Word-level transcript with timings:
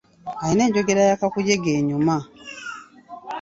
Alina 0.43 0.63
enjogera 0.65 1.01
ya 1.09 1.19
kakuyege 1.21 1.69
enyuma. 1.79 2.15